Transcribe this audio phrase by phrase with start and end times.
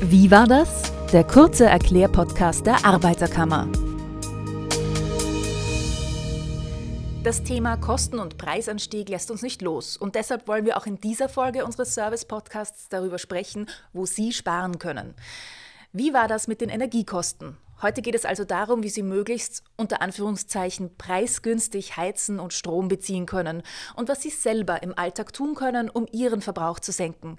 [0.00, 0.92] Wie war das?
[1.12, 3.66] Der kurze Erklärpodcast der Arbeiterkammer.
[7.24, 11.00] Das Thema Kosten- und Preisanstieg lässt uns nicht los und deshalb wollen wir auch in
[11.00, 15.14] dieser Folge unseres Service-Podcasts darüber sprechen, wo Sie sparen können.
[15.92, 17.56] Wie war das mit den Energiekosten?
[17.82, 23.26] Heute geht es also darum, wie Sie möglichst unter Anführungszeichen preisgünstig heizen und Strom beziehen
[23.26, 23.64] können
[23.96, 27.36] und was Sie selber im Alltag tun können, um Ihren Verbrauch zu senken.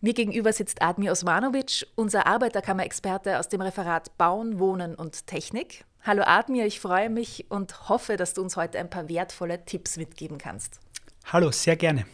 [0.00, 5.84] Mir gegenüber sitzt Admir Osmanovic, unser Arbeiterkammer-Experte aus dem Referat Bauen, Wohnen und Technik.
[6.04, 9.96] Hallo Admir, ich freue mich und hoffe, dass du uns heute ein paar wertvolle Tipps
[9.96, 10.78] mitgeben kannst.
[11.32, 12.06] Hallo, sehr gerne.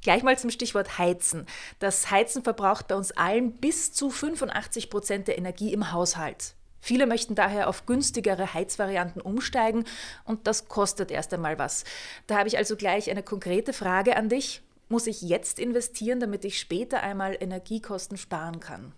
[0.00, 1.44] Gleich mal zum Stichwort Heizen.
[1.80, 6.54] Das Heizen verbraucht bei uns allen bis zu 85 Prozent der Energie im Haushalt.
[6.80, 9.84] Viele möchten daher auf günstigere Heizvarianten umsteigen
[10.24, 11.84] und das kostet erst einmal was.
[12.26, 14.62] Da habe ich also gleich eine konkrete Frage an dich.
[14.90, 18.92] Muss ich jetzt investieren, damit ich später einmal Energiekosten sparen kann?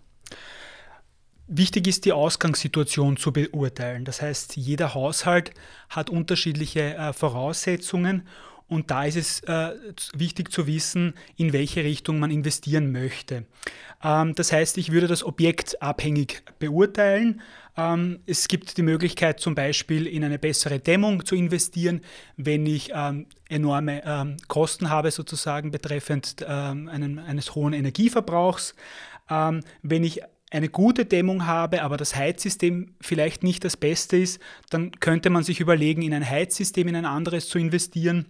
[1.47, 4.03] Wichtig ist die Ausgangssituation zu beurteilen.
[4.03, 5.51] Das heißt, jeder Haushalt
[5.89, 8.27] hat unterschiedliche äh, Voraussetzungen
[8.67, 9.71] und da ist es äh,
[10.15, 13.45] wichtig zu wissen, in welche Richtung man investieren möchte.
[14.03, 17.41] Ähm, das heißt, ich würde das Objekt abhängig beurteilen.
[17.75, 22.01] Ähm, es gibt die Möglichkeit zum Beispiel in eine bessere Dämmung zu investieren,
[22.37, 28.75] wenn ich ähm, enorme ähm, Kosten habe sozusagen betreffend ähm, einen, eines hohen Energieverbrauchs.
[29.29, 30.21] Ähm, wenn ich
[30.53, 35.43] eine gute Dämmung habe, aber das Heizsystem vielleicht nicht das Beste ist, dann könnte man
[35.43, 38.27] sich überlegen, in ein Heizsystem, in ein anderes zu investieren.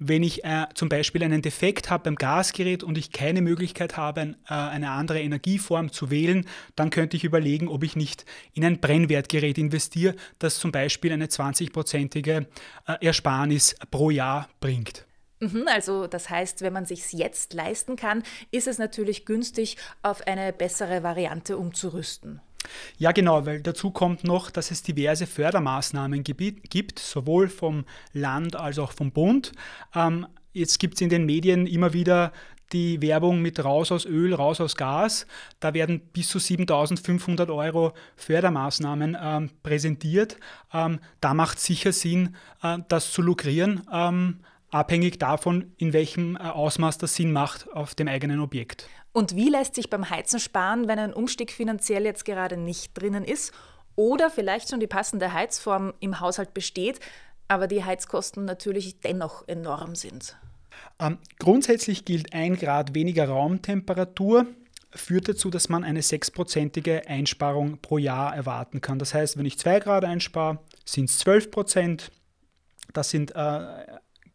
[0.00, 4.20] Wenn ich äh, zum Beispiel einen Defekt habe beim Gasgerät und ich keine Möglichkeit habe,
[4.20, 8.64] ein, äh, eine andere Energieform zu wählen, dann könnte ich überlegen, ob ich nicht in
[8.64, 12.46] ein Brennwertgerät investiere, das zum Beispiel eine 20-prozentige
[12.88, 15.06] äh, Ersparnis pro Jahr bringt.
[15.40, 20.26] Mhm, also das heißt, wenn man sich jetzt leisten kann, ist es natürlich günstig, auf
[20.26, 22.40] eine bessere Variante umzurüsten.
[22.98, 28.78] Ja, genau, weil dazu kommt noch, dass es diverse Fördermaßnahmen gibt, sowohl vom Land als
[28.78, 29.52] auch vom Bund.
[29.94, 32.32] Ähm, jetzt gibt es in den Medien immer wieder
[32.72, 35.26] die Werbung mit raus aus Öl, raus aus Gas.
[35.58, 40.36] Da werden bis zu 7500 Euro Fördermaßnahmen ähm, präsentiert.
[40.72, 43.82] Ähm, da macht sicher Sinn, äh, das zu lukrieren.
[43.92, 48.88] Ähm, abhängig davon, in welchem äh, Ausmaß das Sinn macht auf dem eigenen Objekt.
[49.12, 53.24] Und wie lässt sich beim Heizen sparen, wenn ein Umstieg finanziell jetzt gerade nicht drinnen
[53.24, 53.52] ist
[53.96, 57.00] oder vielleicht schon die passende Heizform im Haushalt besteht,
[57.48, 60.36] aber die Heizkosten natürlich dennoch enorm sind?
[61.00, 64.46] Ähm, grundsätzlich gilt ein Grad weniger Raumtemperatur
[64.92, 68.98] führt dazu, dass man eine sechsprozentige Einsparung pro Jahr erwarten kann.
[68.98, 72.10] Das heißt, wenn ich zwei Grad einspare, sind es 12 Prozent.
[72.92, 73.84] Das sind äh,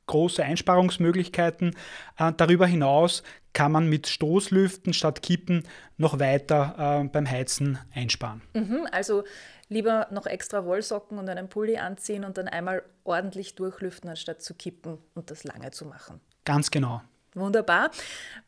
[0.08, 1.76] große Einsparungsmöglichkeiten.
[2.18, 3.24] Äh, darüber hinaus
[3.54, 5.64] kann man mit Stoßlüften statt Kippen
[5.98, 8.42] noch weiter äh, beim Heizen einsparen.
[8.54, 9.24] Mhm, also
[9.70, 14.54] lieber noch extra Wollsocken und einen Pulli anziehen und dann einmal ordentlich durchlüften, anstatt zu
[14.54, 16.20] kippen und das lange zu machen.
[16.44, 17.02] Ganz genau.
[17.34, 17.92] Wunderbar.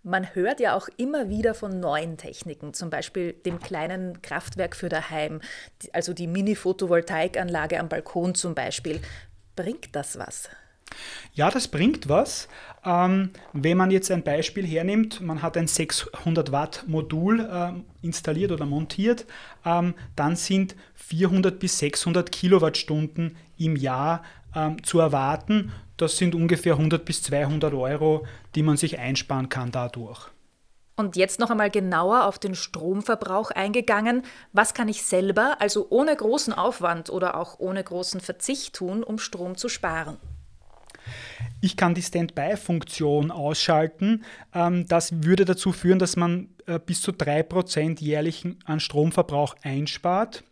[0.04, 4.88] Man hört ja auch immer wieder von neuen Techniken, zum Beispiel dem kleinen Kraftwerk für
[4.88, 5.42] daheim,
[5.92, 9.02] also die Mini-Photovoltaikanlage am Balkon zum Beispiel.
[9.58, 10.50] Bringt das was?
[11.34, 12.48] Ja, das bringt was.
[12.86, 17.74] Ähm, wenn man jetzt ein Beispiel hernimmt, man hat ein 600 Watt Modul äh,
[18.06, 19.26] installiert oder montiert,
[19.66, 24.24] ähm, dann sind 400 bis 600 Kilowattstunden im Jahr
[24.56, 25.72] ähm, zu erwarten.
[25.98, 28.26] Das sind ungefähr 100 bis 200 Euro,
[28.56, 30.30] die man sich einsparen kann dadurch.
[31.00, 34.24] Und jetzt noch einmal genauer auf den Stromverbrauch eingegangen.
[34.52, 39.20] Was kann ich selber, also ohne großen Aufwand oder auch ohne großen Verzicht tun, um
[39.20, 40.18] Strom zu sparen?
[41.60, 44.24] Ich kann die Standby-Funktion ausschalten.
[44.54, 50.44] Ähm, das würde dazu führen, dass man äh, bis zu 3% jährlich an Stromverbrauch einspart.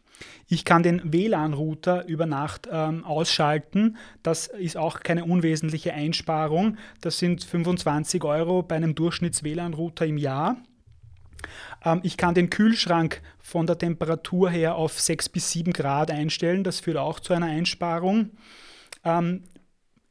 [0.48, 3.98] Ich kann den WLAN-Router über Nacht ähm, ausschalten.
[4.24, 6.78] Das ist auch keine unwesentliche Einsparung.
[7.02, 10.58] Das sind 25 Euro bei einem Durchschnitts-WLAN-Router im Jahr.
[11.84, 16.64] Ähm, ich kann den Kühlschrank von der Temperatur her auf 6 bis 7 Grad einstellen.
[16.64, 18.32] Das führt auch zu einer Einsparung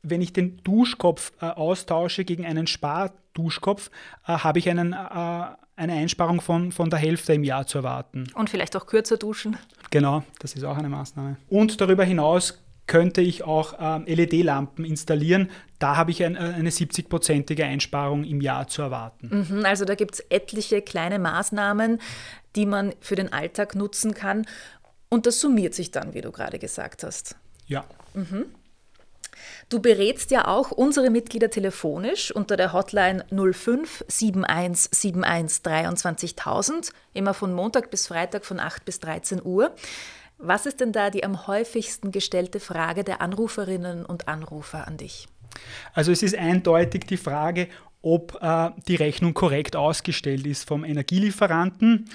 [0.05, 3.91] wenn ich den Duschkopf äh, austausche gegen einen Sparduschkopf,
[4.27, 8.27] äh, habe ich einen, äh, eine Einsparung von, von der Hälfte im Jahr zu erwarten.
[8.35, 9.57] Und vielleicht auch kürzer duschen.
[9.91, 11.37] Genau, das ist auch eine Maßnahme.
[11.49, 15.51] Und darüber hinaus könnte ich auch ähm, LED-Lampen installieren.
[15.79, 19.47] Da habe ich ein, äh, eine 70-prozentige Einsparung im Jahr zu erwarten.
[19.51, 21.99] Mhm, also da gibt es etliche kleine Maßnahmen,
[22.57, 24.47] die man für den Alltag nutzen kann.
[25.09, 27.37] Und das summiert sich dann, wie du gerade gesagt hast.
[27.67, 27.85] Ja.
[28.13, 28.47] Mhm.
[29.69, 37.35] Du berätst ja auch unsere Mitglieder telefonisch unter der Hotline 05 71 71 23000, immer
[37.35, 39.75] von Montag bis Freitag von 8 bis 13 Uhr.
[40.39, 45.29] Was ist denn da die am häufigsten gestellte Frage der Anruferinnen und Anrufer an dich?
[45.93, 47.69] Also es ist eindeutig die Frage,
[48.05, 52.07] ob äh, die Rechnung korrekt ausgestellt ist vom Energielieferanten.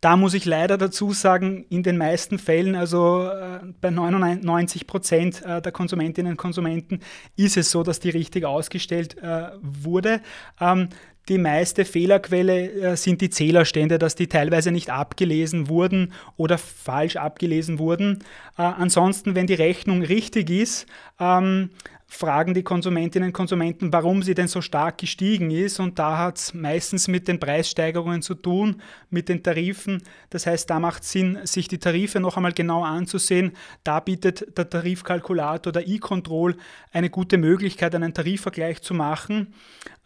[0.00, 5.42] Da muss ich leider dazu sagen, in den meisten Fällen, also äh, bei 99 Prozent
[5.42, 7.00] äh, der Konsumentinnen und Konsumenten,
[7.36, 10.20] ist es so, dass die richtig ausgestellt äh, wurde.
[10.60, 10.88] Ähm,
[11.28, 17.14] die meiste Fehlerquelle äh, sind die Zählerstände, dass die teilweise nicht abgelesen wurden oder falsch
[17.14, 18.24] abgelesen wurden.
[18.58, 20.86] Äh, ansonsten, wenn die Rechnung richtig ist,
[21.20, 21.70] ähm,
[22.12, 25.80] fragen die Konsumentinnen und Konsumenten, warum sie denn so stark gestiegen ist.
[25.80, 30.02] Und da hat es meistens mit den Preissteigerungen zu tun, mit den Tarifen.
[30.28, 33.52] Das heißt, da macht es Sinn, sich die Tarife noch einmal genau anzusehen.
[33.82, 36.56] Da bietet der Tarifkalkulator, der E-Control,
[36.92, 39.54] eine gute Möglichkeit, einen Tarifvergleich zu machen.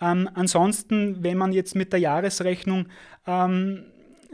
[0.00, 2.87] Ähm, ansonsten, wenn man jetzt mit der Jahresrechnung
[3.26, 3.82] ähm,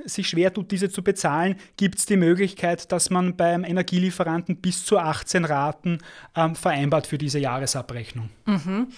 [0.04, 4.84] sich schwer tut, diese zu bezahlen, gibt es die Möglichkeit, dass man beim Energielieferanten bis
[4.84, 5.98] zu 18 Raten
[6.36, 8.28] ähm, vereinbart für diese Jahresabrechnung.
[8.46, 8.88] Mhm.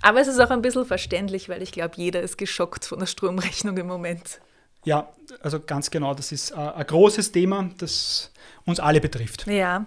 [0.00, 3.06] Aber es ist auch ein bisschen verständlich, weil ich glaube, jeder ist geschockt von der
[3.06, 4.40] Stromrechnung im Moment.
[4.84, 5.08] Ja,
[5.40, 8.32] also ganz genau, das ist äh, ein großes Thema, das
[8.64, 9.46] uns alle betrifft.
[9.46, 9.86] Ja.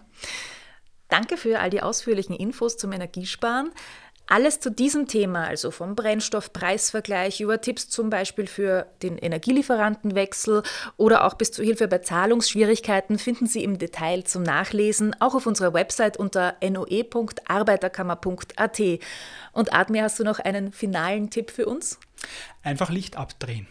[1.07, 3.71] Danke für all die ausführlichen Infos zum Energiesparen.
[4.27, 10.63] Alles zu diesem Thema, also vom Brennstoffpreisvergleich über Tipps zum Beispiel für den Energielieferantenwechsel
[10.97, 15.45] oder auch bis zur Hilfe bei Zahlungsschwierigkeiten, finden Sie im Detail zum Nachlesen auch auf
[15.45, 18.81] unserer Website unter noe.arbeiterkammer.at.
[19.51, 21.99] Und Admir, hast du noch einen finalen Tipp für uns?
[22.63, 23.67] Einfach Licht abdrehen.